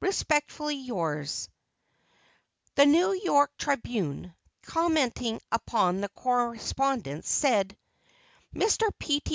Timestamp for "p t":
8.98-9.26